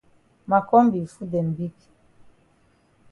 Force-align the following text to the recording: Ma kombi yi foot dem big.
Ma 0.49 0.59
kombi 0.69 0.95
yi 1.01 1.07
foot 1.13 1.29
dem 1.33 1.47
big. 1.57 1.75